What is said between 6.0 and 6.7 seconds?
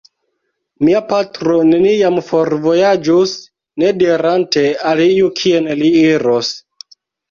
iros.